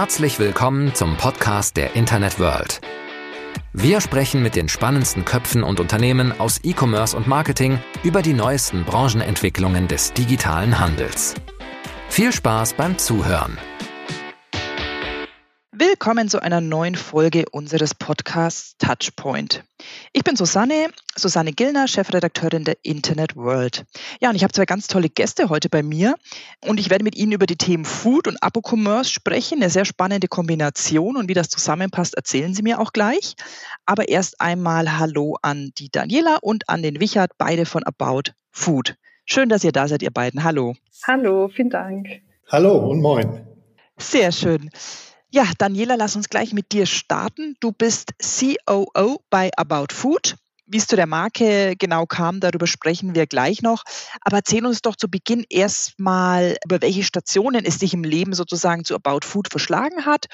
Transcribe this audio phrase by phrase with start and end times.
[0.00, 2.80] Herzlich willkommen zum Podcast der Internet World.
[3.74, 8.84] Wir sprechen mit den spannendsten Köpfen und Unternehmen aus E-Commerce und Marketing über die neuesten
[8.86, 11.34] Branchenentwicklungen des digitalen Handels.
[12.08, 13.58] Viel Spaß beim Zuhören.
[16.02, 19.64] Willkommen zu einer neuen Folge unseres Podcasts Touchpoint.
[20.14, 23.84] Ich bin Susanne, Susanne Gillner, Chefredakteurin der Internet World.
[24.18, 26.14] Ja, und ich habe zwei ganz tolle Gäste heute bei mir
[26.66, 29.58] und ich werde mit Ihnen über die Themen Food und Apocommerce sprechen.
[29.60, 33.34] Eine sehr spannende Kombination und wie das zusammenpasst, erzählen Sie mir auch gleich.
[33.84, 38.96] Aber erst einmal Hallo an die Daniela und an den Wichert, beide von About Food.
[39.26, 40.44] Schön, dass ihr da seid, ihr beiden.
[40.44, 40.72] Hallo.
[41.06, 42.08] Hallo, vielen Dank.
[42.48, 43.46] Hallo und moin.
[43.98, 44.70] Sehr schön.
[45.32, 47.54] Ja, Daniela, lass uns gleich mit dir starten.
[47.60, 50.34] Du bist COO bei About Food.
[50.66, 53.84] Wie es zu der Marke genau kam, darüber sprechen wir gleich noch.
[54.22, 58.84] Aber erzähl uns doch zu Beginn erstmal, über welche Stationen es dich im Leben sozusagen
[58.84, 60.26] zu About Food verschlagen hat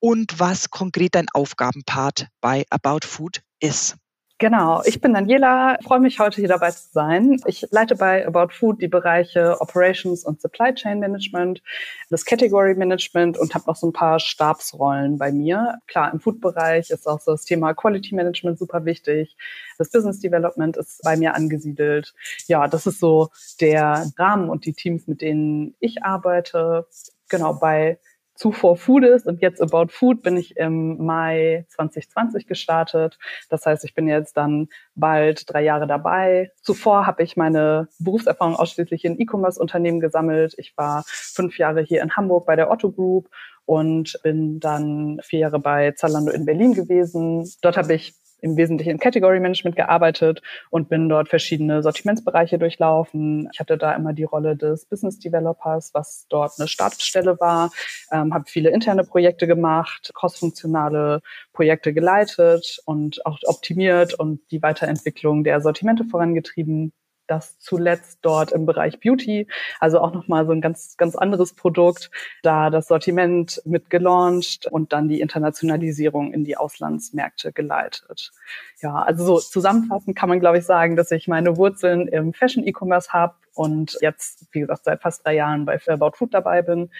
[0.00, 3.96] und was konkret dein Aufgabenpart bei About Food ist.
[4.40, 7.40] Genau, ich bin Daniela, freue mich heute hier dabei zu sein.
[7.46, 11.60] Ich leite bei About Food die Bereiche Operations und Supply Chain Management,
[12.08, 15.78] das Category Management und habe noch so ein paar Stabsrollen bei mir.
[15.88, 19.36] Klar, im Food-Bereich ist auch so das Thema Quality Management super wichtig.
[19.76, 22.14] Das Business Development ist bei mir angesiedelt.
[22.46, 26.86] Ja, das ist so der Rahmen und die Teams, mit denen ich arbeite.
[27.28, 27.98] Genau, bei
[28.38, 33.18] zuvor Foodist und jetzt About Food bin ich im Mai 2020 gestartet.
[33.50, 36.52] Das heißt, ich bin jetzt dann bald drei Jahre dabei.
[36.62, 40.54] Zuvor habe ich meine Berufserfahrung ausschließlich in E-Commerce-Unternehmen gesammelt.
[40.56, 43.28] Ich war fünf Jahre hier in Hamburg bei der Otto Group
[43.64, 47.50] und bin dann vier Jahre bei Zalando in Berlin gewesen.
[47.60, 53.48] Dort habe ich im Wesentlichen im Category Management gearbeitet und bin dort verschiedene Sortimentsbereiche durchlaufen.
[53.52, 57.70] Ich hatte da immer die Rolle des Business Developers, was dort eine Stabsstelle war,
[58.12, 61.20] ähm, habe viele interne Projekte gemacht, crossfunktionale
[61.52, 66.92] Projekte geleitet und auch optimiert und die Weiterentwicklung der Sortimente vorangetrieben
[67.28, 69.46] das zuletzt dort im Bereich Beauty,
[69.78, 72.10] also auch nochmal so ein ganz, ganz anderes Produkt,
[72.42, 78.32] da das Sortiment mit gelauncht und dann die Internationalisierung in die Auslandsmärkte geleitet.
[78.80, 83.12] Ja, also so zusammenfassend kann man, glaube ich, sagen, dass ich meine Wurzeln im Fashion-E-Commerce
[83.12, 86.90] habe und jetzt, wie gesagt, seit fast drei Jahren bei Fairbout Food dabei bin.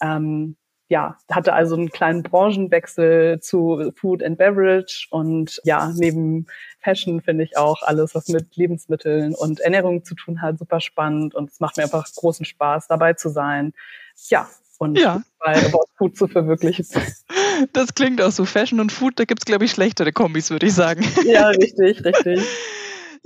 [0.00, 0.56] Ähm,
[0.88, 6.46] ja, hatte also einen kleinen Branchenwechsel zu Food and Beverage und ja, neben
[6.84, 11.34] Fashion finde ich auch alles, was mit Lebensmitteln und Ernährung zu tun hat, super spannend
[11.34, 13.72] und es macht mir einfach großen Spaß, dabei zu sein.
[14.28, 15.22] Ja, und ja.
[15.38, 16.86] bei About Food zu verwirklichen.
[17.72, 18.44] Das klingt auch so.
[18.44, 21.06] Fashion und Food, da gibt es, glaube ich, schlechtere Kombis, würde ich sagen.
[21.24, 22.40] Ja, richtig, richtig.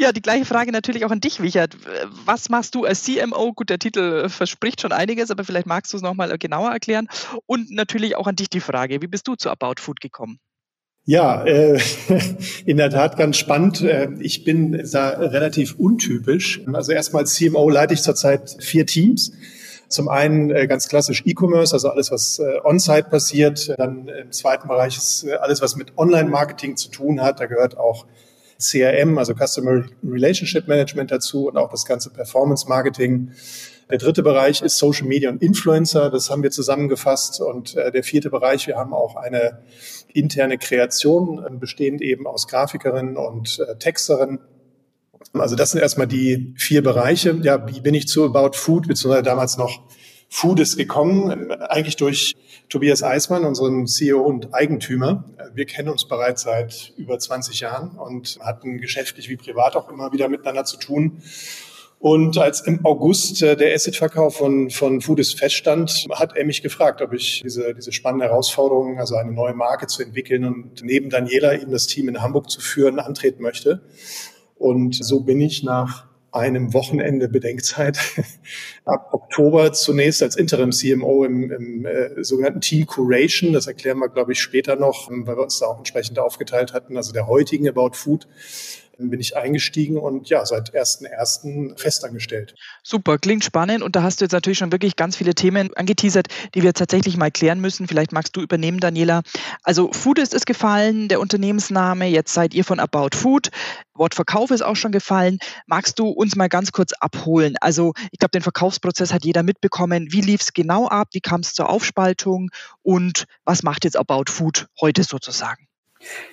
[0.01, 1.77] Ja, die gleiche Frage natürlich auch an dich, Wichert.
[2.25, 3.53] Was machst du als CMO?
[3.53, 7.09] Gut, der Titel verspricht schon einiges, aber vielleicht magst du es nochmal genauer erklären.
[7.47, 10.39] Und natürlich auch an dich die Frage, wie bist du zu About Food gekommen?
[11.09, 11.81] Ja, äh,
[12.67, 13.81] in der Tat ganz spannend.
[13.81, 16.61] Äh, ich bin da relativ untypisch.
[16.71, 19.33] Also erstmal als CMO leite ich zurzeit vier Teams.
[19.89, 23.75] Zum einen äh, ganz klassisch E-Commerce, also alles, was äh, on-site passiert.
[23.79, 27.41] Dann im zweiten Bereich ist äh, alles, was mit Online-Marketing zu tun hat.
[27.41, 28.05] Da gehört auch
[28.59, 33.31] CRM, also Customer Relationship Management dazu und auch das ganze Performance Marketing.
[33.91, 36.10] Der dritte Bereich ist Social Media und Influencer.
[36.10, 37.41] Das haben wir zusammengefasst.
[37.41, 39.62] Und äh, der vierte Bereich, wir haben auch eine
[40.12, 44.41] interne Kreation, äh, bestehend eben aus Grafikerinnen und äh, Texterinnen.
[45.32, 47.38] Also das sind erstmal die vier Bereiche.
[47.43, 49.81] Ja, wie bin ich zu About Food, beziehungsweise damals noch
[50.31, 52.34] Food ist gekommen, eigentlich durch
[52.69, 55.25] Tobias Eismann, unseren CEO und Eigentümer.
[55.55, 60.12] Wir kennen uns bereits seit über 20 Jahren und hatten geschäftlich wie privat auch immer
[60.12, 61.22] wieder miteinander zu tun.
[62.01, 67.03] Und als im August äh, der Asset-Verkauf von, von Foodist feststand, hat er mich gefragt,
[67.03, 71.55] ob ich diese, diese spannende Herausforderung, also eine neue Marke zu entwickeln und neben Daniela
[71.55, 73.83] eben das Team in Hamburg zu führen, antreten möchte.
[74.55, 77.99] Und so bin ich nach einem Wochenende Bedenkzeit
[78.85, 83.53] ab Oktober zunächst als Interim CMO im, im äh, sogenannten Team Curation.
[83.53, 86.97] Das erklären wir, glaube ich, später noch, weil wir uns da auch entsprechend aufgeteilt hatten.
[86.97, 88.29] Also der heutigen About Food
[88.99, 91.79] bin ich eingestiegen und ja, seit 1.1.
[91.79, 92.55] festangestellt.
[92.83, 96.27] Super, klingt spannend und da hast du jetzt natürlich schon wirklich ganz viele Themen angeteasert,
[96.55, 97.87] die wir tatsächlich mal klären müssen.
[97.87, 99.23] Vielleicht magst du übernehmen, Daniela.
[99.62, 103.50] Also Food ist es gefallen, der Unternehmensname, jetzt seid ihr von About Food.
[103.95, 105.39] Wort Verkauf ist auch schon gefallen.
[105.67, 107.55] Magst du uns mal ganz kurz abholen?
[107.61, 110.09] Also ich glaube, den Verkaufsprozess hat jeder mitbekommen.
[110.11, 111.09] Wie lief es genau ab?
[111.12, 112.51] Wie kam es zur Aufspaltung?
[112.83, 115.68] Und was macht jetzt About Food heute sozusagen?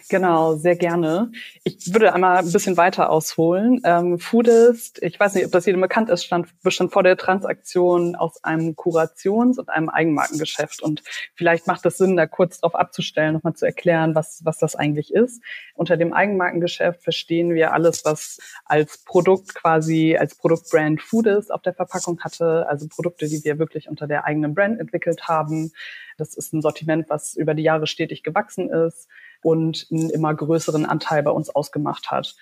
[0.10, 1.32] Genau, sehr gerne.
[1.64, 3.82] Ich würde einmal ein bisschen weiter ausholen.
[3.84, 8.16] Ähm, Foodist, ich weiß nicht, ob das jedem bekannt ist, stand, bestand vor der Transaktion
[8.16, 10.84] aus einem Kurations- und einem Eigenmarkengeschäft.
[10.84, 11.02] Und
[11.34, 15.12] vielleicht macht es Sinn, da kurz drauf abzustellen, nochmal zu erklären, was, was das eigentlich
[15.12, 15.42] ist.
[15.74, 21.74] Unter dem Eigenmarkengeschäft verstehen wir alles, was als Produkt quasi, als Produktbrand Foodist auf der
[21.74, 25.72] Verpackung hatte, also Produkte, die wir wirklich unter der eigenen Brand entwickelt haben.
[26.18, 29.10] Das ist ein Sortiment, was über die Jahre stetig gewachsen ist
[29.46, 32.36] und einen immer größeren Anteil bei uns ausgemacht hat.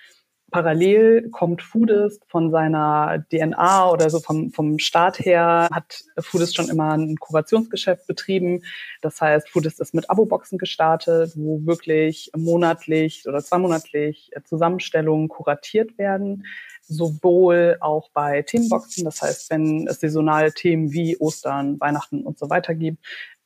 [0.52, 6.70] Parallel kommt Foodist von seiner DNA oder so vom, vom Start her, hat Foodist schon
[6.70, 8.62] immer ein Kurationsgeschäft betrieben.
[9.02, 16.46] Das heißt, Foodist ist mit Abo-Boxen gestartet, wo wirklich monatlich oder zweimonatlich Zusammenstellungen kuratiert werden
[16.86, 22.50] sowohl auch bei Themenboxen, das heißt, wenn es saisonale Themen wie Ostern, Weihnachten und so
[22.50, 23.00] weiter gibt,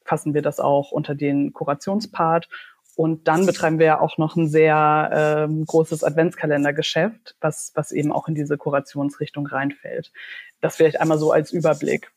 [0.03, 2.49] fassen wir das auch unter den Kurationspart
[2.97, 8.11] und dann betreiben wir ja auch noch ein sehr ähm, großes Adventskalendergeschäft, was, was eben
[8.11, 10.11] auch in diese Kurationsrichtung reinfällt.
[10.61, 12.11] Das vielleicht einmal so als Überblick.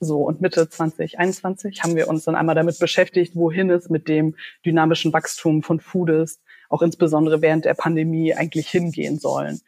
[0.00, 4.36] So, und Mitte 2021 haben wir uns dann einmal damit beschäftigt, wohin es mit dem
[4.66, 9.62] dynamischen Wachstum von Foodist, auch insbesondere während der Pandemie, eigentlich hingehen sollen.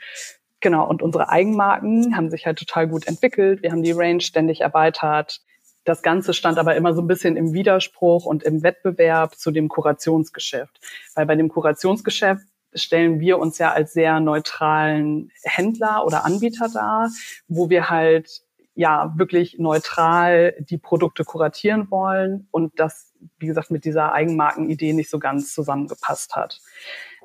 [0.61, 3.63] Genau, und unsere Eigenmarken haben sich halt total gut entwickelt.
[3.63, 5.41] Wir haben die Range ständig erweitert.
[5.87, 9.69] Das Ganze stand aber immer so ein bisschen im Widerspruch und im Wettbewerb zu dem
[9.69, 10.81] Kurationsgeschäft.
[11.15, 12.45] Weil bei dem Kurationsgeschäft
[12.75, 17.09] stellen wir uns ja als sehr neutralen Händler oder Anbieter dar,
[17.47, 18.43] wo wir halt
[18.75, 25.09] ja wirklich neutral die Produkte kuratieren wollen und das, wie gesagt, mit dieser Eigenmarkenidee nicht
[25.09, 26.61] so ganz zusammengepasst hat.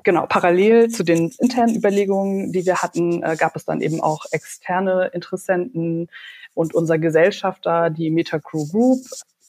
[0.04, 4.24] Genau, parallel zu den internen Überlegungen, die wir hatten, äh, gab es dann eben auch
[4.32, 6.08] externe Interessenten,
[6.54, 9.00] und unser Gesellschafter, die Metacrew Group,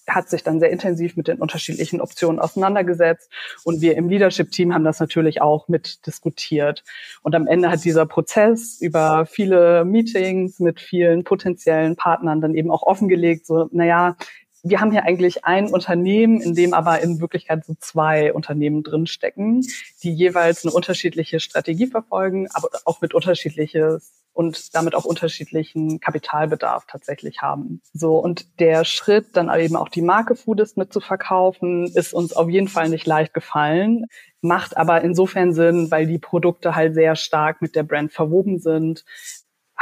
[0.07, 3.29] hat sich dann sehr intensiv mit den unterschiedlichen Optionen auseinandergesetzt
[3.63, 6.83] und wir im Leadership-Team haben das natürlich auch mit diskutiert.
[7.21, 12.71] Und am Ende hat dieser Prozess über viele Meetings mit vielen potenziellen Partnern dann eben
[12.71, 14.17] auch offengelegt, so, naja,
[14.65, 19.65] wir haben hier eigentlich ein Unternehmen, in dem aber in Wirklichkeit so zwei Unternehmen drinstecken,
[20.03, 26.85] die jeweils eine unterschiedliche Strategie verfolgen, aber auch mit unterschiedliches und damit auch unterschiedlichen Kapitalbedarf
[26.87, 27.81] tatsächlich haben.
[27.93, 32.67] So und der Schritt, dann eben auch die Marke Foodist mitzuverkaufen, ist uns auf jeden
[32.67, 34.05] Fall nicht leicht gefallen,
[34.41, 39.05] macht aber insofern Sinn, weil die Produkte halt sehr stark mit der Brand verwoben sind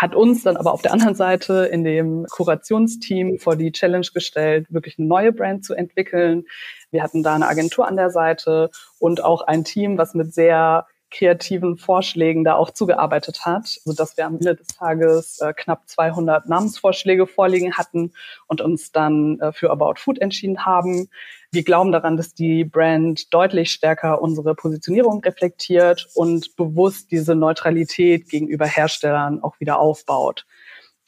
[0.01, 4.65] hat uns dann aber auf der anderen Seite in dem Kurationsteam vor die Challenge gestellt,
[4.71, 6.45] wirklich eine neue Brand zu entwickeln.
[6.89, 10.87] Wir hatten da eine Agentur an der Seite und auch ein Team, was mit sehr
[11.11, 15.87] kreativen Vorschlägen da auch zugearbeitet hat, so dass wir am Ende des Tages äh, knapp
[15.87, 18.13] 200 Namensvorschläge vorliegen hatten
[18.47, 21.09] und uns dann äh, für About Food entschieden haben.
[21.51, 28.29] Wir glauben daran, dass die Brand deutlich stärker unsere Positionierung reflektiert und bewusst diese Neutralität
[28.29, 30.45] gegenüber Herstellern auch wieder aufbaut.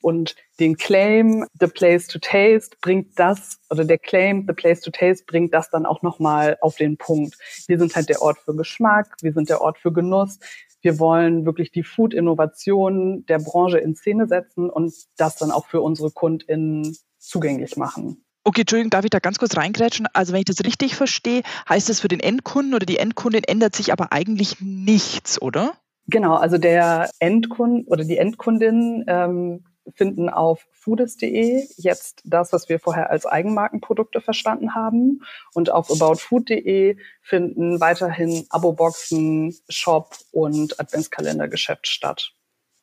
[0.04, 4.92] Und den Claim The Place to Taste bringt das, oder der Claim The Place to
[4.92, 7.38] Taste bringt das dann auch nochmal auf den Punkt.
[7.68, 10.40] Wir sind halt der Ort für Geschmack, wir sind der Ort für Genuss.
[10.82, 15.80] Wir wollen wirklich die Food-Innovation der Branche in Szene setzen und das dann auch für
[15.80, 18.26] unsere KundInnen zugänglich machen.
[18.44, 20.06] Okay, Entschuldigung, darf ich da ganz kurz reingrätschen?
[20.12, 23.74] Also wenn ich das richtig verstehe, heißt das für den Endkunden oder die Endkundin ändert
[23.74, 25.76] sich aber eigentlich nichts, oder?
[26.08, 29.64] Genau, also der Endkunde oder die Endkundin ähm,
[29.96, 35.22] finden auf foodist.de jetzt das, was wir vorher als Eigenmarkenprodukte verstanden haben.
[35.54, 42.34] Und auf aboutfood.de finden weiterhin Abo-Boxen, Shop und Adventskalendergeschäft statt.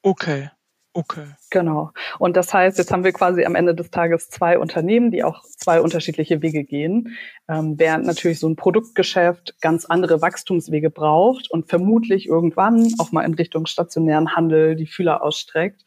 [0.02, 0.50] Okay.
[0.92, 1.26] Okay.
[1.50, 1.92] Genau.
[2.18, 5.42] Und das heißt, jetzt haben wir quasi am Ende des Tages zwei Unternehmen, die auch
[5.44, 7.16] zwei unterschiedliche Wege gehen,
[7.48, 13.22] ähm, während natürlich so ein Produktgeschäft ganz andere Wachstumswege braucht und vermutlich irgendwann auch mal
[13.22, 15.84] in Richtung stationären Handel die Fühler ausstreckt,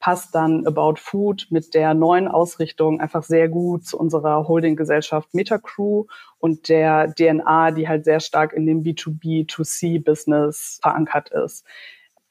[0.00, 6.04] passt dann About Food mit der neuen Ausrichtung einfach sehr gut zu unserer Holdinggesellschaft Metacrew
[6.38, 11.64] und der DNA, die halt sehr stark in dem B2B2C-Business verankert ist.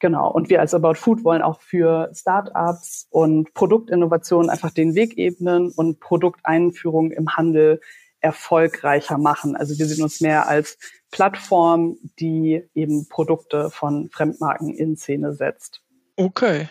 [0.00, 0.30] Genau.
[0.30, 5.72] Und wir als About Food wollen auch für Startups und Produktinnovationen einfach den Weg ebnen
[5.74, 7.80] und Produkteinführung im Handel
[8.20, 9.56] erfolgreicher machen.
[9.56, 10.78] Also wir sehen uns mehr als
[11.10, 15.82] Plattform, die eben Produkte von Fremdmarken in Szene setzt.
[16.16, 16.68] Okay.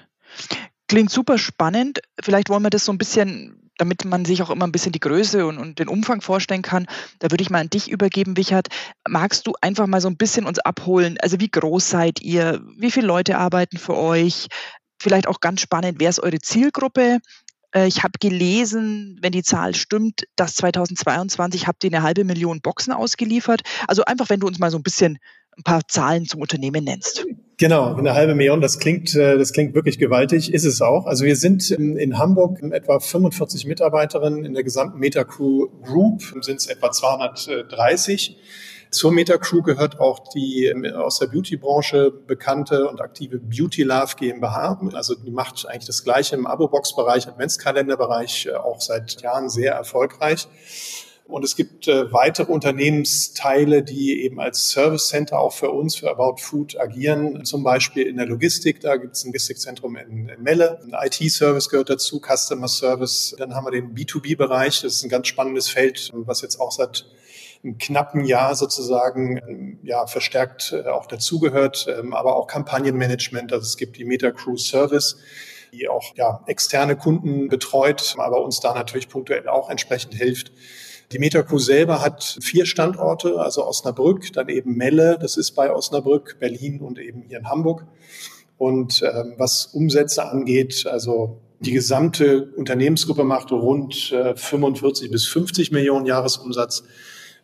[0.87, 1.99] Klingt super spannend.
[2.21, 5.01] Vielleicht wollen wir das so ein bisschen, damit man sich auch immer ein bisschen die
[5.01, 6.87] Größe und, und den Umfang vorstellen kann.
[7.19, 8.67] Da würde ich mal an dich übergeben, Wichert.
[9.07, 11.17] Magst du einfach mal so ein bisschen uns abholen?
[11.21, 12.61] Also wie groß seid ihr?
[12.77, 14.47] Wie viele Leute arbeiten für euch?
[14.99, 17.19] Vielleicht auch ganz spannend, wer ist eure Zielgruppe?
[17.73, 22.61] Äh, ich habe gelesen, wenn die Zahl stimmt, dass 2022 habt ihr eine halbe Million
[22.61, 23.61] Boxen ausgeliefert.
[23.87, 25.19] Also einfach, wenn du uns mal so ein bisschen
[25.57, 27.25] ein paar Zahlen zum Unternehmen nennst.
[27.59, 31.07] Genau, eine halbe Million, das klingt, äh, das klingt wirklich gewaltig, ist es auch.
[31.07, 36.67] Also wir sind in Hamburg etwa 45 Mitarbeiterinnen, in der gesamten Metacrew Group sind es
[36.67, 38.37] etwa 230.
[38.91, 44.79] Zur Metacrew gehört auch die ähm, aus der Beauty-Branche bekannte und aktive Beauty Love GmbH.
[44.93, 50.47] Also die macht eigentlich das Gleiche im Abo-Box-Bereich, Adventskalenderbereich, äh, auch seit Jahren sehr erfolgreich.
[51.27, 56.09] Und es gibt äh, weitere Unternehmensteile, die eben als Service Center auch für uns, für
[56.09, 57.43] About Food agieren.
[57.43, 60.79] Zum Beispiel in der Logistik, da gibt es ein Logistikzentrum in, in Melle.
[60.83, 63.35] Ein IT-Service gehört dazu, Customer Service.
[63.37, 64.81] Dann haben wir den B2B-Bereich.
[64.81, 67.05] Das ist ein ganz spannendes Feld, was jetzt auch seit
[67.61, 73.51] einem knappen Jahr sozusagen ja verstärkt äh, auch dazugehört, ähm, aber auch Kampagnenmanagement.
[73.51, 75.17] Also es gibt die Metacrew Service
[75.73, 80.51] die auch ja, externe Kunden betreut, aber uns da natürlich punktuell auch entsprechend hilft.
[81.13, 86.37] Die Metacrew selber hat vier Standorte, also Osnabrück, dann eben Melle, das ist bei Osnabrück,
[86.39, 87.85] Berlin und eben hier in Hamburg.
[88.57, 95.71] Und ähm, was Umsätze angeht, also die gesamte Unternehmensgruppe macht rund äh, 45 bis 50
[95.71, 96.83] Millionen Jahresumsatz.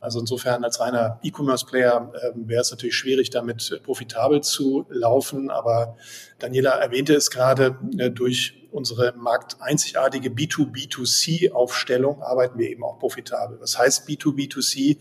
[0.04, 5.50] Also insofern als reiner E-Commerce-Player äh, wäre es natürlich schwierig, damit profitabel zu laufen.
[5.50, 5.96] Aber
[6.40, 13.62] Daniela erwähnte es gerade, äh, durch unsere markteinzigartige B2B2C-Aufstellung arbeiten wir eben auch profitabel.
[13.62, 14.98] Was heißt B2B2C?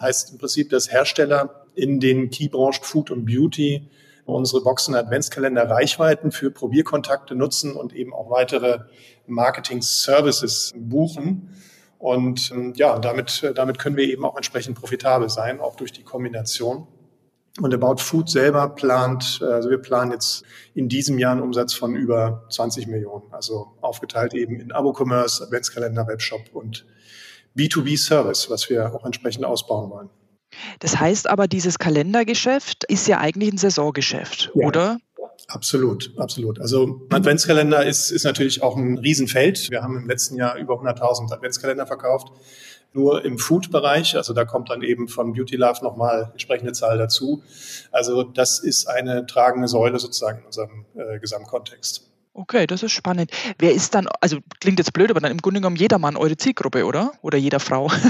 [0.00, 3.88] Heißt im Prinzip, dass Hersteller in den Keybranchen Food und Beauty
[4.24, 8.80] unsere Boxen Adventskalender Reichweiten für Probierkontakte nutzen und eben auch weitere
[9.28, 11.50] Marketing-Services buchen.
[12.00, 15.92] Und ähm, ja, damit, äh, damit können wir eben auch entsprechend profitabel sein, auch durch
[15.92, 16.86] die Kombination.
[17.60, 20.42] Und About Food selber plant, äh, also wir planen jetzt
[20.74, 26.06] in diesem Jahr einen Umsatz von über 20 Millionen, also aufgeteilt eben in Abo-Commerce, Adventskalender,
[26.06, 26.86] Webshop und
[27.54, 30.08] B2B-Service, was wir auch entsprechend ausbauen wollen.
[30.78, 34.66] Das heißt aber, dieses Kalendergeschäft ist ja eigentlich ein Saisongeschäft, ja.
[34.66, 34.98] oder?
[35.50, 36.60] Absolut, absolut.
[36.60, 39.70] Also Adventskalender ist, ist natürlich auch ein Riesenfeld.
[39.70, 42.28] Wir haben im letzten Jahr über 100.000 Adventskalender verkauft.
[42.92, 47.42] Nur im Food-Bereich, also da kommt dann eben von Beauty Love nochmal entsprechende Zahl dazu.
[47.92, 52.08] Also das ist eine tragende Säule sozusagen in unserem äh, Gesamtkontext.
[52.32, 53.30] Okay, das ist spannend.
[53.58, 56.84] Wer ist dann, also klingt jetzt blöd, aber dann im Grunde genommen jedermann eure Zielgruppe,
[56.84, 57.12] oder?
[57.22, 57.90] Oder jeder Frau?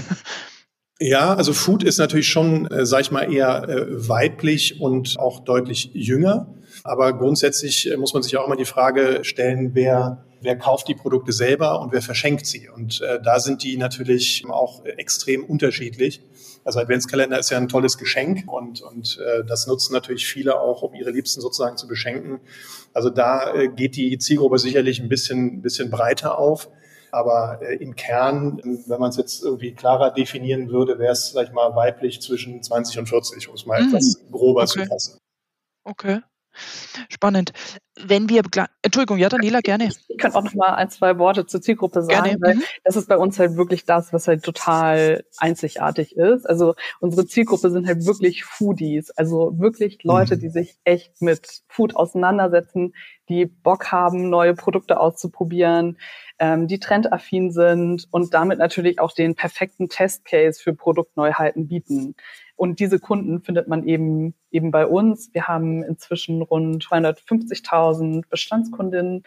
[1.03, 5.41] Ja, also Food ist natürlich schon, äh, sag ich mal, eher äh, weiblich und auch
[5.41, 6.55] deutlich jünger.
[6.91, 10.97] Aber grundsätzlich äh, muss man sich auch immer die Frage stellen, wer, wer kauft die
[10.97, 12.69] Produkte selber und wer verschenkt sie.
[12.69, 16.21] Und äh, da sind die natürlich auch extrem unterschiedlich.
[16.65, 20.83] Also Adventskalender ist ja ein tolles Geschenk und, und äh, das nutzen natürlich viele auch,
[20.83, 22.41] um ihre Liebsten sozusagen zu beschenken.
[22.93, 26.71] Also da äh, geht die Zielgruppe sicherlich ein bisschen, bisschen breiter auf.
[27.13, 31.47] Aber äh, im Kern, wenn man es jetzt irgendwie klarer definieren würde, wäre es, sag
[31.47, 33.91] ich mal, weiblich zwischen 20 und 40, um es mal mhm.
[33.91, 34.83] etwas grober okay.
[34.83, 35.19] zu fassen.
[35.85, 36.21] Okay.
[37.11, 37.53] Spannend.
[38.07, 38.43] Wenn wir,
[38.83, 39.91] Entschuldigung, ja, Daniela, gerne.
[40.09, 42.39] Ich kann auch noch mal ein, zwei Worte zur Zielgruppe sagen, gerne.
[42.41, 42.63] weil mhm.
[42.85, 46.49] das ist bei uns halt wirklich das, was halt total einzigartig ist.
[46.49, 50.41] Also unsere Zielgruppe sind halt wirklich Foodies, also wirklich Leute, mhm.
[50.41, 52.95] die sich echt mit Food auseinandersetzen,
[53.29, 55.99] die Bock haben, neue Produkte auszuprobieren,
[56.39, 62.17] ähm, die trendaffin sind und damit natürlich auch den perfekten Testcase für Produktneuheiten bieten.
[62.57, 65.31] Und diese Kunden findet man eben eben bei uns.
[65.33, 67.90] Wir haben inzwischen rund 250.000
[68.29, 69.25] Bestandskundinnen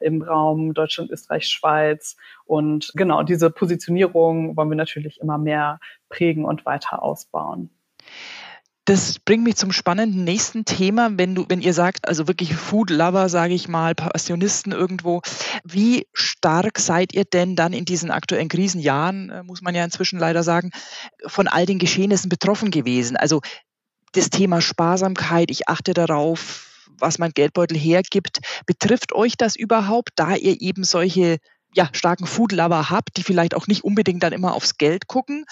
[0.00, 2.16] im Raum Deutschland, Österreich, Schweiz.
[2.44, 7.70] Und genau diese Positionierung wollen wir natürlich immer mehr prägen und weiter ausbauen.
[8.86, 12.90] Das bringt mich zum spannenden nächsten Thema, wenn du, wenn ihr sagt, also wirklich Food
[12.90, 15.22] Lover, sage ich mal, Passionisten irgendwo.
[15.64, 20.20] Wie stark seid ihr denn dann in diesen aktuellen Krisenjahren, äh, muss man ja inzwischen
[20.20, 20.70] leider sagen,
[21.26, 23.16] von all den Geschehnissen betroffen gewesen?
[23.16, 23.40] Also
[24.12, 28.38] das Thema Sparsamkeit, ich achte darauf, was mein Geldbeutel hergibt.
[28.66, 31.38] Betrifft euch das überhaupt, da ihr eben solche
[31.76, 35.44] ja, starken Food-Lover habt, die vielleicht auch nicht unbedingt dann immer aufs Geld gucken?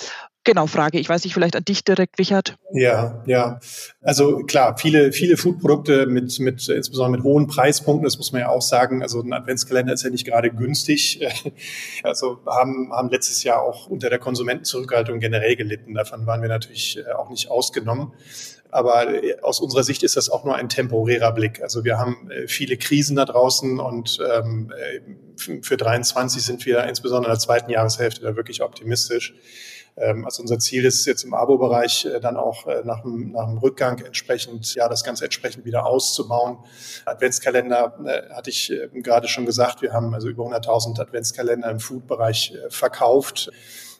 [0.43, 0.99] Genau, Frage.
[0.99, 2.57] Ich weiß nicht, vielleicht an dich direkt, Richard.
[2.73, 3.61] Ja, ja.
[4.03, 8.49] Also klar, viele, viele Foodprodukte mit, mit, insbesondere mit hohen Preispunkten, das muss man ja
[8.49, 9.03] auch sagen.
[9.03, 11.21] Also ein Adventskalender ist ja nicht gerade günstig.
[12.03, 15.95] Also haben, haben letztes Jahr auch unter der Konsumentenzurückhaltung generell gelitten.
[15.95, 18.13] Davon waren wir natürlich äh, auch nicht ausgenommen.
[18.75, 21.63] Aber äh, aus unserer Sicht ist das auch nur ein temporärer Blick.
[21.63, 24.73] Also wir haben äh, viele Krisen da draußen und ähm,
[25.63, 29.35] für 23 sind wir insbesondere in der zweiten Jahreshälfte da wirklich optimistisch.
[29.97, 33.47] Ähm, also unser Ziel ist jetzt im Abo-Bereich äh, dann auch äh, nach, dem, nach
[33.47, 36.59] dem Rückgang entsprechend, ja, das Ganze entsprechend wieder auszubauen.
[37.05, 41.79] Adventskalender äh, hatte ich äh, gerade schon gesagt, wir haben also über 100.000 Adventskalender im
[41.79, 43.53] Food-Bereich äh, verkauft.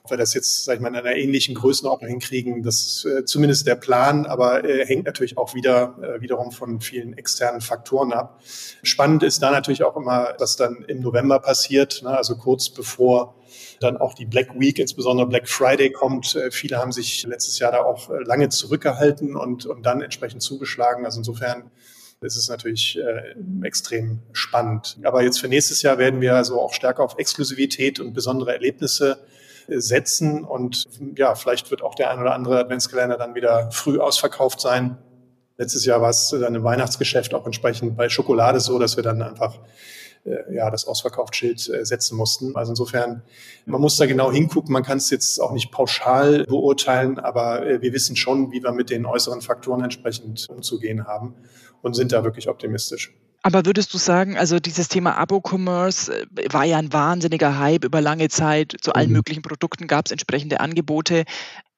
[0.07, 3.25] Ob wir das jetzt, sag ich mal, in einer ähnlichen Größenordnung hinkriegen, das ist äh,
[3.25, 8.13] zumindest der Plan, aber äh, hängt natürlich auch wieder äh, wiederum von vielen externen Faktoren
[8.13, 8.39] ab.
[8.83, 13.35] Spannend ist da natürlich auch immer, was dann im November passiert, ne, also kurz bevor
[13.81, 16.37] dann auch die Black Week, insbesondere Black Friday kommt.
[16.37, 20.43] Äh, viele haben sich letztes Jahr da auch äh, lange zurückgehalten und, und dann entsprechend
[20.43, 21.07] zugeschlagen.
[21.07, 21.71] Also insofern
[22.21, 23.35] ist es natürlich äh,
[23.67, 24.99] extrem spannend.
[25.03, 29.19] Aber jetzt für nächstes Jahr werden wir also auch stärker auf Exklusivität und besondere Erlebnisse
[29.69, 30.45] setzen.
[30.45, 30.85] Und
[31.17, 34.99] ja, vielleicht wird auch der ein oder andere Adventskalender dann wieder früh ausverkauft sein.
[35.57, 39.23] Letztes Jahr war es dann im Weihnachtsgeschäft auch entsprechend bei Schokolade so, dass wir dann
[39.23, 39.59] einfach
[40.25, 42.57] äh, ja, das Ausverkaufsschild äh, setzen mussten.
[42.57, 43.23] Also insofern,
[43.67, 44.73] man muss da genau hingucken.
[44.73, 48.73] Man kann es jetzt auch nicht pauschal beurteilen, aber äh, wir wissen schon, wie wir
[48.73, 51.35] mit den äußeren Faktoren entsprechend umzugehen haben
[51.83, 53.13] und sind da wirklich optimistisch.
[53.47, 58.01] Aber würdest du sagen, also dieses Thema Abo-Commerce äh, war ja ein wahnsinniger Hype über
[58.01, 58.75] lange Zeit.
[58.81, 59.17] Zu allen mhm.
[59.17, 61.25] möglichen Produkten gab es entsprechende Angebote.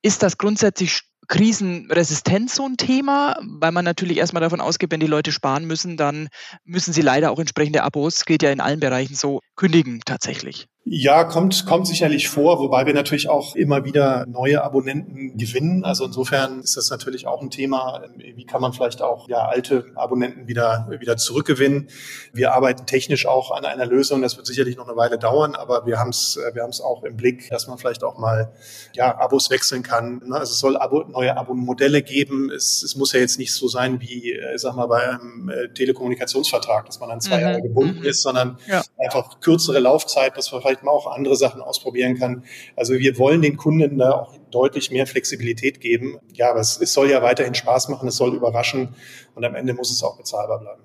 [0.00, 3.37] Ist das grundsätzlich krisenresistent so ein Thema?
[3.42, 6.28] Weil man natürlich erstmal davon ausgeht, wenn die Leute sparen müssen, dann
[6.64, 10.68] müssen sie leider auch entsprechende Abos, geht ja in allen Bereichen so, kündigen tatsächlich.
[10.88, 15.85] Ja, kommt, kommt sicherlich vor, wobei wir natürlich auch immer wieder neue Abonnenten gewinnen.
[15.85, 18.05] Also insofern ist das natürlich auch ein Thema.
[18.16, 21.88] Wie kann man vielleicht auch ja, alte Abonnenten wieder, wieder zurückgewinnen?
[22.33, 24.23] Wir arbeiten technisch auch an einer Lösung.
[24.23, 27.16] Das wird sicherlich noch eine Weile dauern, aber wir haben es wir haben's auch im
[27.16, 28.52] Blick, dass man vielleicht auch mal
[28.93, 30.23] ja, Abos wechseln kann.
[30.25, 30.37] Ne?
[30.37, 32.49] Also es soll Abo, neue Abo-Modelle geben.
[32.55, 35.69] Es, es muss ja jetzt nicht so sein wie, äh, sag mal, bei einem äh,
[35.71, 37.43] Telekommunikationsvertrag, dass man an zwei mhm.
[37.43, 38.07] Jahre gebunden mhm.
[38.07, 38.85] ist, sondern ja.
[38.97, 42.45] einfach kürzere Laufzeit, dass man vielleicht vielleicht mal auch andere Sachen ausprobieren kann.
[42.76, 46.18] Also wir wollen den Kunden da auch deutlich mehr Flexibilität geben.
[46.35, 48.95] Ja, aber es, es soll ja weiterhin Spaß machen, es soll überraschen
[49.35, 50.83] und am Ende muss es auch bezahlbar bleiben.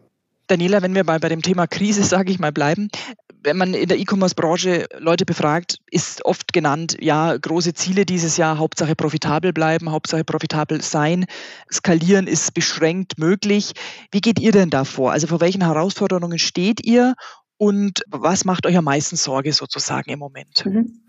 [0.48, 2.90] Daniela, wenn wir mal bei dem Thema Krise, sage ich mal, bleiben,
[3.44, 8.60] wenn man in der E-Commerce-Branche Leute befragt, ist oft genannt, ja, große Ziele dieses Jahr,
[8.60, 11.26] Hauptsache profitabel bleiben, Hauptsache profitabel sein.
[11.72, 13.72] Skalieren ist beschränkt möglich.
[14.12, 15.12] Wie geht ihr denn da vor?
[15.12, 17.16] Also vor welchen Herausforderungen steht ihr
[17.62, 20.66] und was macht euch am meisten Sorge sozusagen im Moment?
[20.66, 21.04] Mhm.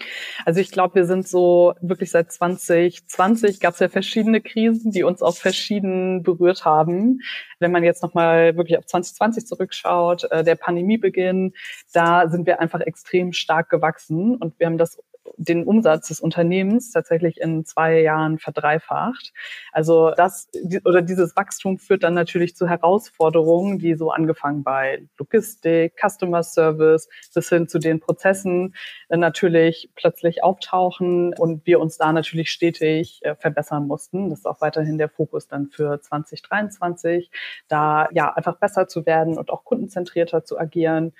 [0.44, 5.02] Also ich glaube, wir sind so wirklich seit 2020 gab es ja verschiedene Krisen, die
[5.02, 7.20] uns auch verschieden berührt haben.
[7.58, 11.54] Wenn man jetzt nochmal wirklich auf 2020 zurückschaut, äh, der Pandemiebeginn,
[11.94, 14.98] da sind wir einfach extrem stark gewachsen und wir haben das
[15.36, 19.32] den Umsatz des Unternehmens tatsächlich in zwei Jahren verdreifacht.
[19.72, 20.48] Also das
[20.84, 27.08] oder dieses Wachstum führt dann natürlich zu Herausforderungen, die so angefangen bei Logistik, Customer Service
[27.34, 28.74] bis hin zu den Prozessen
[29.08, 34.30] äh, natürlich plötzlich auftauchen und wir uns da natürlich stetig äh, verbessern mussten.
[34.30, 37.30] Das ist auch weiterhin der Fokus dann für 2023,
[37.68, 41.12] da ja einfach besser zu werden und auch kundenzentrierter zu agieren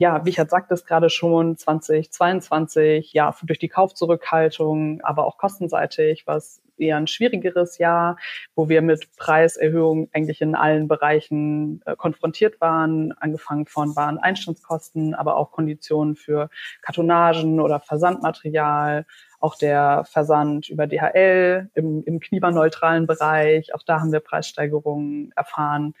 [0.00, 6.62] ja, Wichert sagt es gerade schon, 2022, ja, durch die Kaufzurückhaltung, aber auch kostenseitig, was
[6.78, 8.16] eher ein schwierigeres Jahr,
[8.54, 15.36] wo wir mit Preiserhöhungen eigentlich in allen Bereichen äh, konfrontiert waren, angefangen von Wareneinstandskosten, aber
[15.36, 16.48] auch Konditionen für
[16.80, 19.04] Kartonagen oder Versandmaterial,
[19.38, 25.92] auch der Versand über DHL im, im klimaneutralen Bereich, auch da haben wir Preissteigerungen erfahren.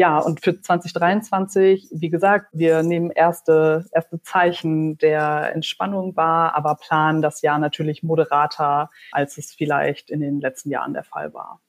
[0.00, 6.76] Ja, und für 2023, wie gesagt, wir nehmen erste, erste Zeichen der Entspannung wahr, aber
[6.76, 11.60] planen das Jahr natürlich moderater, als es vielleicht in den letzten Jahren der Fall war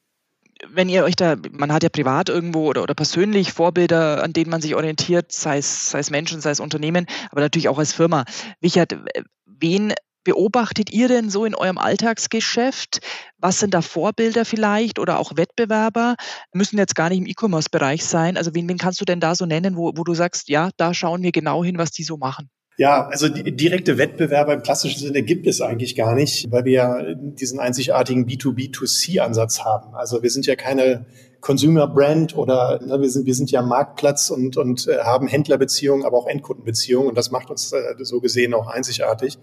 [0.68, 4.52] wenn ihr euch da, man hat ja privat irgendwo oder, oder persönlich Vorbilder, an denen
[4.52, 7.94] man sich orientiert, sei es, sei es Menschen, sei es Unternehmen, aber natürlich auch als
[7.94, 8.26] Firma.
[8.60, 8.98] Wichert,
[9.46, 9.94] wen
[10.30, 13.00] beobachtet ihr denn so in eurem Alltagsgeschäft?
[13.40, 16.18] Was sind da Vorbilder vielleicht oder auch Wettbewerber?
[16.54, 18.38] Müssen jetzt gar nicht im E-Commerce-Bereich sein.
[18.38, 20.94] Also wen, wen kannst du denn da so nennen, wo, wo du sagst, ja, da
[20.94, 22.48] schauen wir genau hin, was die so machen?
[22.78, 27.14] Ja, also direkte Wettbewerber im klassischen Sinne gibt es eigentlich gar nicht, weil wir ja
[27.16, 29.96] diesen einzigartigen B2B2C-Ansatz haben.
[29.96, 31.08] Also wir sind ja keine
[31.42, 36.06] Consumer Brand oder ne, wir sind wir sind ja Marktplatz und und äh, haben Händlerbeziehungen,
[36.06, 39.38] aber auch Endkundenbeziehungen und das macht uns äh, so gesehen auch einzigartig.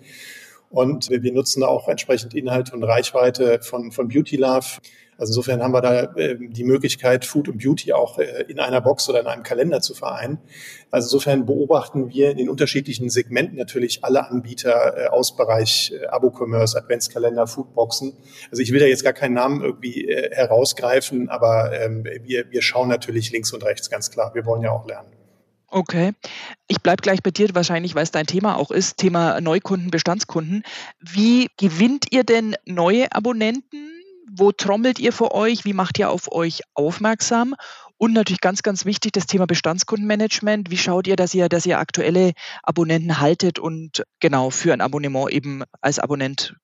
[0.70, 4.66] Und wir, wir nutzen auch entsprechend Inhalt und Reichweite von, von Beauty Love.
[5.18, 8.82] Also insofern haben wir da äh, die Möglichkeit, Food und Beauty auch äh, in einer
[8.82, 10.38] Box oder in einem Kalender zu vereinen.
[10.90, 16.06] Also insofern beobachten wir in den unterschiedlichen Segmenten natürlich alle Anbieter äh, aus Bereich äh,
[16.06, 18.12] Abo-Commerce, Adventskalender, Foodboxen.
[18.50, 22.60] Also ich will da jetzt gar keinen Namen irgendwie äh, herausgreifen, aber ähm, wir, wir
[22.60, 24.34] schauen natürlich links und rechts ganz klar.
[24.34, 25.08] Wir wollen ja auch lernen.
[25.68, 26.12] Okay.
[26.68, 30.62] Ich bleibe gleich bei dir, wahrscheinlich, weil es dein Thema auch ist, Thema Neukunden, Bestandskunden.
[31.00, 33.90] Wie gewinnt ihr denn neue Abonnenten?
[34.30, 35.64] Wo trommelt ihr für euch?
[35.64, 37.54] Wie macht ihr auf euch aufmerksam?
[37.98, 40.70] Und natürlich ganz, ganz wichtig, das Thema Bestandskundenmanagement.
[40.70, 45.30] Wie schaut ihr, dass ihr, dass ihr aktuelle Abonnenten haltet und genau für ein Abonnement
[45.30, 46.54] eben als Abonnent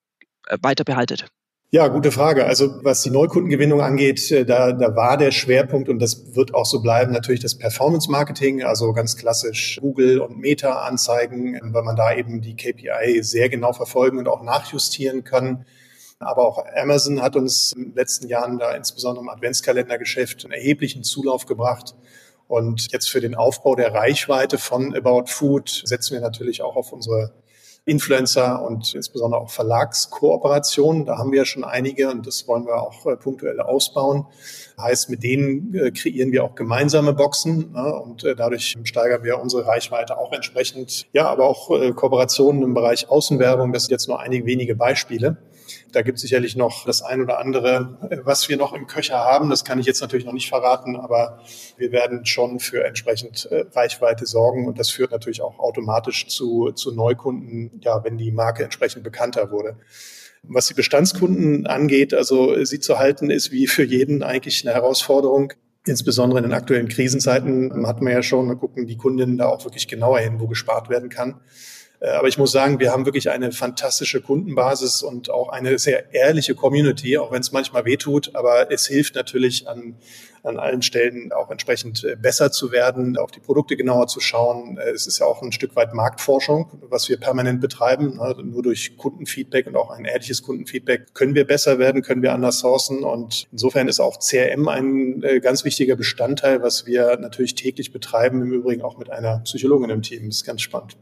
[0.46, 1.26] äh, weiter behaltet?
[1.74, 2.44] Ja, gute Frage.
[2.44, 6.66] Also was die Neukundengewinnung angeht, äh, da, da war der Schwerpunkt und das wird auch
[6.66, 12.42] so bleiben, natürlich das Performance-Marketing, also ganz klassisch Google und Meta-Anzeigen, weil man da eben
[12.42, 15.64] die KPI sehr genau verfolgen und auch nachjustieren kann.
[16.18, 21.04] Aber auch Amazon hat uns in den letzten Jahren da insbesondere im Adventskalendergeschäft einen erheblichen
[21.04, 21.94] Zulauf gebracht.
[22.48, 26.92] Und jetzt für den Aufbau der Reichweite von About Food setzen wir natürlich auch auf
[26.92, 27.32] unsere
[27.84, 31.04] Influencer und insbesondere auch Verlagskooperationen.
[31.04, 34.26] Da haben wir schon einige und das wollen wir auch äh, punktuell ausbauen.
[34.80, 39.40] Heißt, mit denen äh, kreieren wir auch gemeinsame Boxen ne, und äh, dadurch steigern wir
[39.40, 41.06] unsere Reichweite auch entsprechend.
[41.12, 45.38] Ja, aber auch Kooperationen im Bereich Außenwerbung, das sind jetzt nur einige wenige Beispiele.
[45.92, 49.18] Da gibt es sicherlich noch das ein oder andere, äh, was wir noch im Köcher
[49.18, 49.50] haben.
[49.50, 51.40] Das kann ich jetzt natürlich noch nicht verraten, aber
[51.76, 56.72] wir werden schon für entsprechend äh, Reichweite sorgen und das führt natürlich auch automatisch zu,
[56.72, 59.76] zu Neukunden, ja, wenn die Marke entsprechend bekannter wurde.
[60.42, 65.52] Was die Bestandskunden angeht, also sie zu halten, ist wie für jeden eigentlich eine Herausforderung.
[65.86, 69.64] Insbesondere in den aktuellen Krisenzeiten hat man ja schon, da gucken die Kundinnen da auch
[69.64, 71.40] wirklich genauer hin, wo gespart werden kann.
[72.02, 76.12] Äh, aber ich muss sagen, wir haben wirklich eine fantastische Kundenbasis und auch eine sehr
[76.12, 78.34] ehrliche Community, auch wenn es manchmal wehtut.
[78.34, 79.96] Aber es hilft natürlich an,
[80.42, 84.78] an allen Stellen auch entsprechend äh, besser zu werden, auf die Produkte genauer zu schauen.
[84.78, 88.16] Äh, es ist ja auch ein Stück weit Marktforschung, was wir permanent betreiben.
[88.16, 92.58] Nur durch Kundenfeedback und auch ein ehrliches Kundenfeedback können wir besser werden, können wir anders
[92.58, 93.04] sourcen.
[93.04, 98.52] Und insofern ist auch CRM ein ganz wichtiger Bestandteil, was wir natürlich täglich betreiben, im
[98.52, 100.26] Übrigen auch mit einer Psychologin im Team.
[100.26, 100.96] Das ist ganz spannend.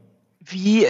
[0.51, 0.87] Wie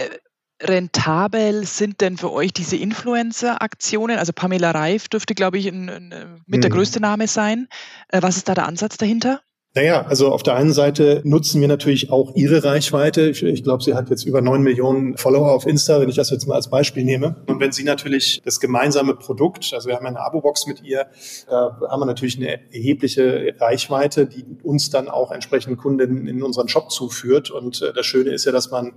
[0.61, 4.17] rentabel sind denn für euch diese Influencer-Aktionen?
[4.17, 6.13] Also Pamela Reif dürfte, glaube ich, in, in,
[6.45, 6.75] mit der mhm.
[6.75, 7.67] größte Name sein.
[8.09, 9.41] Äh, was ist da der Ansatz dahinter?
[9.73, 13.29] Naja, also auf der einen Seite nutzen wir natürlich auch ihre Reichweite.
[13.29, 16.29] Ich, ich glaube, sie hat jetzt über neun Millionen Follower auf Insta, wenn ich das
[16.29, 17.37] jetzt mal als Beispiel nehme.
[17.47, 21.07] Und wenn sie natürlich das gemeinsame Produkt, also wir haben eine Abo-Box mit ihr,
[21.47, 26.67] da haben wir natürlich eine erhebliche Reichweite, die uns dann auch entsprechend Kunden in unseren
[26.67, 27.49] Shop zuführt.
[27.49, 28.91] Und äh, das Schöne ist ja, dass man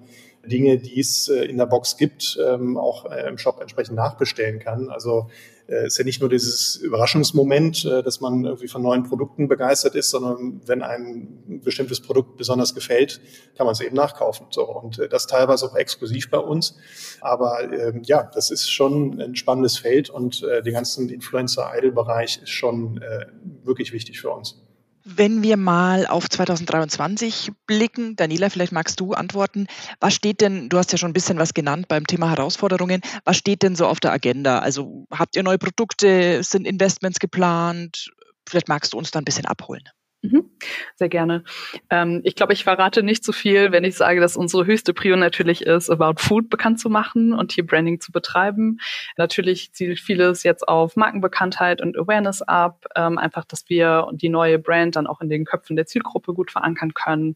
[0.47, 4.59] Dinge, die es äh, in der Box gibt, ähm, auch äh, im Shop entsprechend nachbestellen
[4.59, 4.91] kann.
[4.91, 5.29] Also
[5.67, 10.11] äh, ist ja nicht nur dieses Überraschungsmoment, dass man irgendwie von neuen Produkten begeistert ist,
[10.11, 13.21] sondern wenn einem ein bestimmtes Produkt besonders gefällt,
[13.57, 14.47] kann man es eben nachkaufen.
[14.51, 16.77] So und das teilweise auch exklusiv bei uns.
[17.21, 22.51] Aber ähm, ja, das ist schon ein spannendes Feld und äh, den ganzen Influencer-Idol-Bereich ist
[22.51, 23.27] schon äh,
[23.65, 24.64] wirklich wichtig für uns.
[25.07, 29.67] Wenn wir mal auf 2023 blicken, Daniela, vielleicht magst du antworten.
[30.01, 33.37] Was steht denn, du hast ja schon ein bisschen was genannt beim Thema Herausforderungen, was
[33.37, 34.61] steht denn so auf der Agenda?
[34.61, 38.11] Also habt ihr neue Produkte, sind Investments geplant?
[38.49, 39.83] Vielleicht magst du uns da ein bisschen abholen.
[40.23, 40.51] Mhm.
[40.97, 41.45] Sehr gerne.
[41.91, 44.95] Ähm, ich glaube, ich verrate nicht zu so viel, wenn ich sage, dass unsere höchste
[44.95, 48.79] Prio natürlich ist, About Food bekannt zu machen und hier Branding zu betreiben.
[49.17, 52.85] Natürlich zielt vieles jetzt auf Markenbekanntheit und Awareness ab.
[52.97, 56.51] Ähm, einfach, dass wir die neue Brand dann auch in den Köpfen der Zielgruppe gut
[56.51, 57.35] verankern können.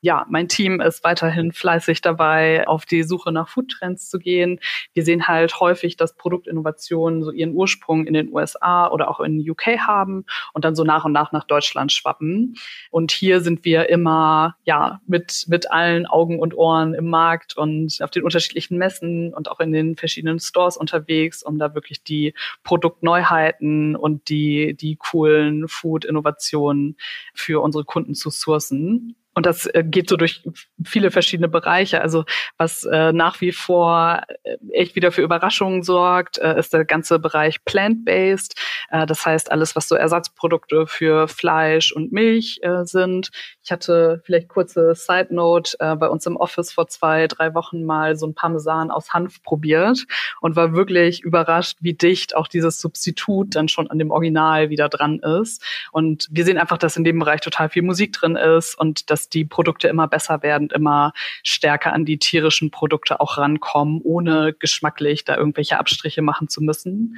[0.00, 4.60] Ja, mein Team ist weiterhin fleißig dabei, auf die Suche nach Foodtrends zu gehen.
[4.94, 9.38] Wir sehen halt häufig, dass Produktinnovationen so ihren Ursprung in den USA oder auch in
[9.48, 12.54] UK haben und dann so nach und nach nach Deutschland schwappen.
[12.90, 18.00] Und hier sind wir immer ja mit mit allen Augen und Ohren im Markt und
[18.02, 22.34] auf den unterschiedlichen Messen und auch in den verschiedenen Stores unterwegs, um da wirklich die
[22.64, 26.96] Produktneuheiten und die die coolen Food-Innovationen
[27.34, 29.16] für unsere Kunden zu sourcen.
[29.34, 30.42] Und das äh, geht so durch
[30.84, 32.00] viele verschiedene Bereiche.
[32.00, 32.24] Also
[32.58, 37.20] was äh, nach wie vor äh, echt wieder für Überraschungen sorgt, äh, ist der ganze
[37.20, 38.60] Bereich plant-based.
[38.90, 43.30] Äh, das heißt alles, was so Ersatzprodukte für Fleisch und Milch äh, sind.
[43.62, 48.16] Ich hatte vielleicht kurze Side Note bei uns im Office vor zwei, drei Wochen mal
[48.16, 50.06] so ein Parmesan aus Hanf probiert
[50.40, 54.88] und war wirklich überrascht, wie dicht auch dieses Substitut dann schon an dem Original wieder
[54.88, 55.62] dran ist.
[55.92, 59.19] Und wir sehen einfach, dass in dem Bereich total viel Musik drin ist und dass
[59.28, 65.24] die Produkte immer besser werden, immer stärker an die tierischen Produkte auch rankommen, ohne geschmacklich
[65.24, 67.16] da irgendwelche Abstriche machen zu müssen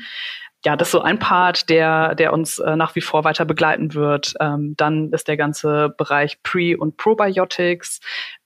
[0.65, 3.95] ja, das ist so ein Part, der, der uns äh, nach wie vor weiter begleiten
[3.95, 4.35] wird.
[4.39, 8.01] Ähm, dann ist der ganze Bereich Pre- und Probiotics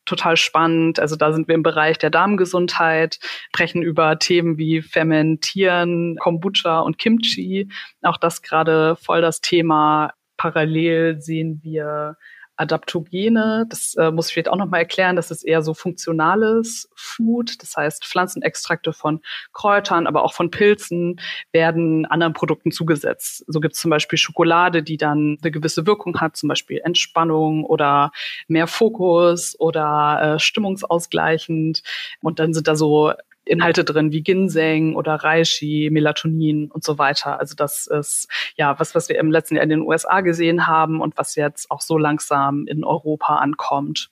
[0.06, 0.98] total spannend.
[0.98, 6.96] Also da sind wir im Bereich der Darmgesundheit, sprechen über Themen wie Fermentieren, Kombucha und
[6.96, 7.68] Kimchi.
[8.02, 10.14] Auch das gerade voll das Thema.
[10.38, 12.16] Parallel sehen wir
[12.56, 13.66] Adaptogene.
[13.68, 15.16] Das äh, muss ich vielleicht auch nochmal erklären.
[15.16, 17.62] Das ist eher so funktionales Food.
[17.62, 19.20] Das heißt, Pflanzenextrakte von
[19.52, 21.20] Kräutern, aber auch von Pilzen
[21.52, 23.44] werden anderen Produkten zugesetzt.
[23.46, 27.64] So gibt es zum Beispiel Schokolade, die dann eine gewisse Wirkung hat, zum Beispiel Entspannung
[27.64, 28.12] oder
[28.48, 31.82] mehr Fokus oder äh, stimmungsausgleichend.
[32.22, 33.12] Und dann sind da so
[33.46, 37.38] Inhalte drin wie Ginseng oder Reishi, Melatonin und so weiter.
[37.38, 41.00] Also das ist ja was, was wir im letzten Jahr in den USA gesehen haben
[41.00, 44.10] und was jetzt auch so langsam in Europa ankommt.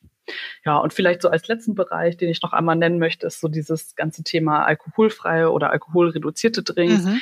[0.65, 3.49] Ja, und vielleicht so als letzten Bereich, den ich noch einmal nennen möchte, ist so
[3.49, 7.05] dieses ganze Thema alkoholfreie oder alkoholreduzierte Drinks.
[7.05, 7.21] Mhm.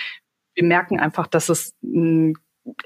[0.55, 2.35] Wir merken einfach, dass es ein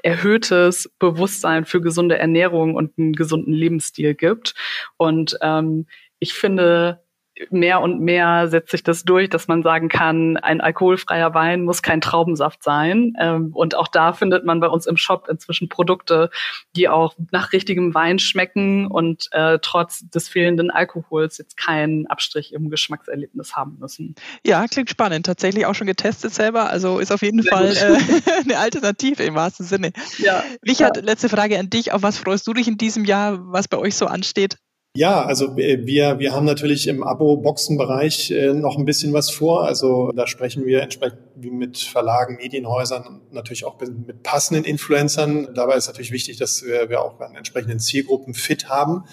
[0.03, 4.55] erhöhtes Bewusstsein für gesunde Ernährung und einen gesunden Lebensstil gibt.
[4.97, 5.87] Und ähm,
[6.19, 7.05] ich finde,
[7.51, 11.83] mehr und mehr setzt sich das durch, dass man sagen kann, ein alkoholfreier Wein muss
[11.83, 13.14] kein Traubensaft sein.
[13.20, 16.31] Ähm, und auch da findet man bei uns im Shop inzwischen Produkte,
[16.75, 22.53] die auch nach richtigem Wein schmecken und äh, trotz des fehlenden Alkohols jetzt keinen Abstrich
[22.53, 24.14] im Geschmackserlebnis haben müssen.
[24.44, 25.27] Ja, klingt spannend.
[25.27, 26.70] Tatsächlich auch schon getestet selber.
[26.70, 27.99] Also ist auf jeden Sehr Fall äh,
[28.44, 29.92] eine Alternative im wahrsten Sinne.
[30.18, 30.42] Ja.
[30.66, 31.03] Richard, ja.
[31.03, 31.92] letzte Frage an dich.
[31.92, 34.57] Auf was freust du dich in diesem Jahr, was bei euch so ansteht?
[34.96, 39.66] Ja, also wir, wir haben natürlich im Abo-Boxen-Bereich äh, noch ein bisschen was vor.
[39.66, 45.52] Also da sprechen wir entsprechend mit Verlagen, Medienhäusern, natürlich auch mit passenden Influencern.
[45.54, 49.04] Dabei ist natürlich wichtig, dass wir, wir auch an entsprechenden Zielgruppen fit haben.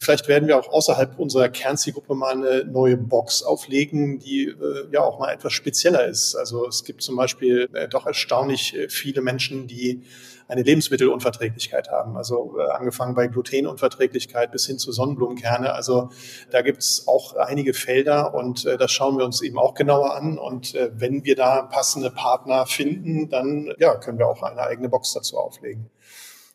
[0.00, 4.54] Vielleicht werden wir auch außerhalb unserer Kernzielgruppe mal eine neue Box auflegen, die äh,
[4.90, 6.34] ja auch mal etwas spezieller ist.
[6.34, 10.02] Also es gibt zum Beispiel äh, doch erstaunlich viele Menschen, die
[10.48, 12.16] eine Lebensmittelunverträglichkeit haben.
[12.16, 15.72] Also äh, angefangen bei Glutenunverträglichkeit bis hin zu Sonnenblumenkerne.
[15.72, 16.10] Also
[16.50, 20.14] da gibt es auch einige Felder und äh, das schauen wir uns eben auch genauer
[20.14, 20.38] an.
[20.38, 24.88] Und äh, wenn wir da passende Partner finden, dann ja, können wir auch eine eigene
[24.88, 25.90] Box dazu auflegen.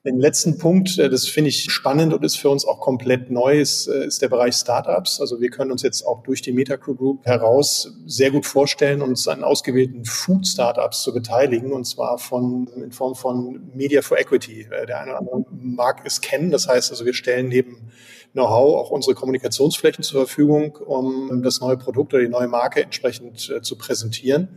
[0.03, 3.59] Den letzten Punkt, äh, das finde ich spannend und ist für uns auch komplett neu,
[3.59, 5.21] ist, äh, ist der Bereich Startups.
[5.21, 9.27] Also wir können uns jetzt auch durch die Metacrew Group heraus sehr gut vorstellen, uns
[9.27, 14.67] an ausgewählten Food Startups zu beteiligen und zwar von, in Form von Media for Equity.
[14.71, 16.49] Äh, der eine oder andere mag es kennen.
[16.49, 17.91] Das heißt also, wir stellen neben
[18.33, 23.39] Know-how auch unsere Kommunikationsflächen zur Verfügung, um das neue Produkt oder die neue Marke entsprechend
[23.61, 24.47] zu präsentieren.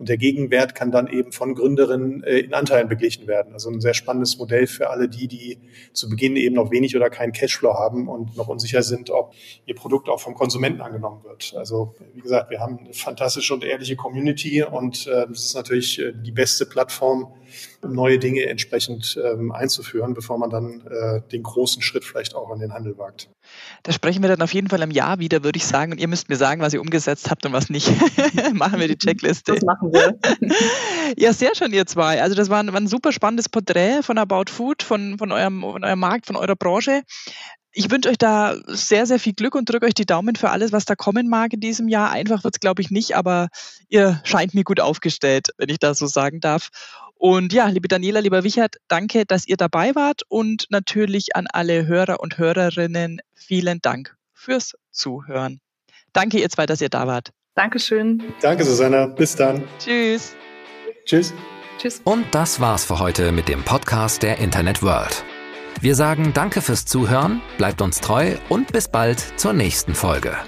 [0.00, 3.52] Und der Gegenwert kann dann eben von Gründerinnen äh, in Anteilen beglichen werden.
[3.52, 5.58] Also ein sehr spannendes Modell für alle die, die
[5.92, 9.34] zu Beginn eben noch wenig oder keinen Cashflow haben und noch unsicher sind, ob
[9.66, 11.52] ihr Produkt auch vom Konsumenten angenommen wird.
[11.54, 15.98] Also wie gesagt, wir haben eine fantastische und ehrliche Community und äh, das ist natürlich
[15.98, 17.34] äh, die beste Plattform,
[17.82, 22.50] um neue Dinge entsprechend ähm, einzuführen, bevor man dann äh, den großen Schritt vielleicht auch
[22.50, 23.28] an den Handel wagt.
[23.82, 25.92] Da sprechen wir dann auf jeden Fall im Jahr wieder, würde ich sagen.
[25.92, 27.90] Und ihr müsst mir sagen, was ihr umgesetzt habt und was nicht.
[28.52, 29.54] machen wir die Checkliste.
[29.54, 30.18] Das machen wir.
[31.16, 32.22] ja, sehr schön, ihr zwei.
[32.22, 35.62] Also das war ein, war ein super spannendes Porträt von About Food, von, von, eurem,
[35.62, 37.02] von eurem Markt, von eurer Branche.
[37.72, 40.72] Ich wünsche euch da sehr, sehr viel Glück und drücke euch die Daumen für alles,
[40.72, 42.10] was da kommen mag in diesem Jahr.
[42.10, 43.48] Einfach wird es, glaube ich, nicht, aber
[43.88, 46.70] ihr scheint mir gut aufgestellt, wenn ich das so sagen darf.
[47.20, 51.86] Und ja, liebe Daniela, lieber Wichert, danke, dass ihr dabei wart und natürlich an alle
[51.86, 55.60] Hörer und Hörerinnen vielen Dank fürs Zuhören.
[56.14, 57.28] Danke ihr zwei, dass ihr da wart.
[57.56, 58.22] Dankeschön.
[58.40, 59.04] Danke, Susanna.
[59.04, 59.62] Bis dann.
[59.78, 60.34] Tschüss.
[61.04, 61.34] Tschüss.
[61.76, 62.00] Tschüss.
[62.04, 65.22] Und das war's für heute mit dem Podcast der Internet World.
[65.82, 70.38] Wir sagen Danke fürs Zuhören, bleibt uns treu und bis bald zur nächsten Folge.